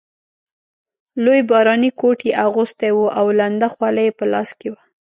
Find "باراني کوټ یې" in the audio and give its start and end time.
1.49-2.33